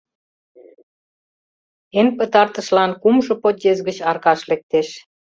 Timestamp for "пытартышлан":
2.17-2.91